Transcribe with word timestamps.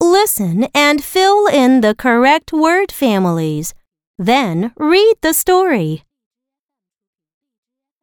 Listen 0.00 0.66
and 0.74 1.02
fill 1.02 1.46
in 1.46 1.80
the 1.80 1.94
correct 1.94 2.52
word 2.52 2.92
families. 2.92 3.72
Then 4.18 4.72
read 4.76 5.14
the 5.22 5.32
story. 5.32 6.04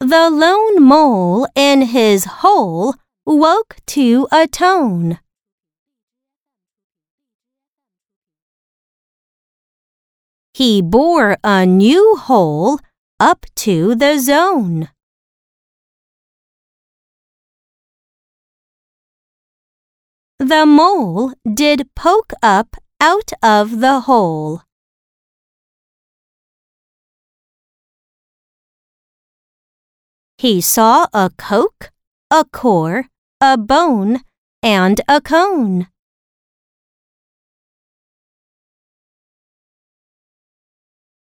The 0.00 0.30
lone 0.30 0.82
mole 0.82 1.46
in 1.54 1.82
his 1.82 2.24
hole 2.40 2.94
woke 3.26 3.76
to 3.88 4.26
a 4.32 4.46
tone. 4.46 5.18
He 10.54 10.82
bore 10.82 11.36
a 11.44 11.66
new 11.66 12.16
hole 12.16 12.78
up 13.20 13.46
to 13.56 13.94
the 13.94 14.18
zone. 14.18 14.88
The 20.52 20.66
mole 20.66 21.32
did 21.50 21.88
poke 21.94 22.34
up 22.42 22.76
out 23.00 23.32
of 23.42 23.80
the 23.80 24.00
hole. 24.00 24.60
He 30.36 30.60
saw 30.60 31.06
a 31.14 31.30
coke, 31.38 31.90
a 32.30 32.44
core, 32.44 33.06
a 33.40 33.56
bone, 33.56 34.20
and 34.62 35.00
a 35.08 35.22
cone. 35.22 35.86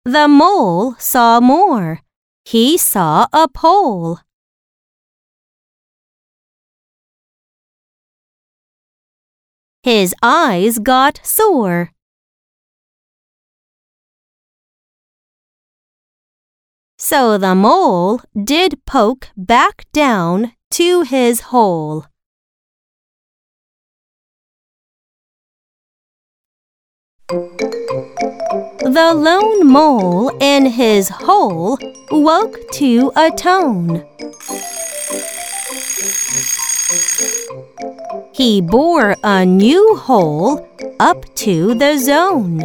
The 0.06 0.28
mole 0.28 0.96
saw 0.98 1.40
more. 1.40 2.02
He 2.46 2.80
saw 2.80 3.28
a 3.32 3.48
pole. 3.48 4.22
His 9.84 10.14
eyes 10.22 10.78
got 10.80 11.22
sore. 11.24 11.92
So 16.98 17.38
the 17.38 17.56
mole 17.56 18.20
did 18.36 18.86
poke 18.86 19.30
back 19.38 19.86
down 19.94 20.52
to 20.72 21.04
his 21.04 21.42
hole. 21.52 22.06
The 27.30 29.14
lone 29.16 29.66
mole 29.66 30.32
in 30.42 30.66
his 30.66 31.08
hole 31.08 31.78
woke 32.12 32.58
to 32.74 33.14
a 33.16 33.32
tone. 33.32 34.04
He 38.40 38.62
bore 38.62 39.18
a 39.22 39.46
new 39.46 39.98
hole 39.98 40.66
up 40.98 41.26
to 41.44 41.76
the 41.76 41.98
zone. 41.98 42.60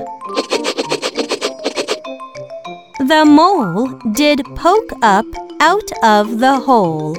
The 3.00 3.25
mole 3.27 3.89
did 4.12 4.45
poke 4.55 4.92
up 5.02 5.27
out 5.58 5.91
of 6.05 6.39
the 6.39 6.61
hole. 6.61 7.17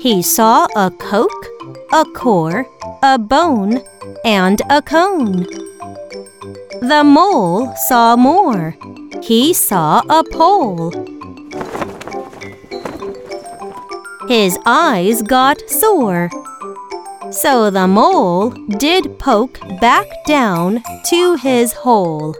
He 0.00 0.22
saw 0.22 0.66
a 0.74 0.90
coke, 0.90 1.46
a 1.92 2.04
core, 2.16 2.66
a 3.00 3.16
bone, 3.16 3.80
and 4.24 4.60
a 4.70 4.82
cone. 4.82 5.46
The 6.82 7.02
mole 7.04 7.72
saw 7.86 8.16
more. 8.16 8.74
He 9.22 9.52
saw 9.52 10.02
a 10.08 10.24
pole. 10.24 11.09
His 14.30 14.56
eyes 14.64 15.22
got 15.22 15.58
sore. 15.68 16.30
So 17.32 17.68
the 17.68 17.88
mole 17.88 18.50
did 18.78 19.18
poke 19.18 19.58
back 19.80 20.06
down 20.24 20.84
to 21.06 21.34
his 21.34 21.72
hole. 21.72 22.36